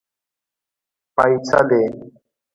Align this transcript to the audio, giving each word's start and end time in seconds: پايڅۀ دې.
پايڅۀ 1.15 1.59
دې. 1.69 1.81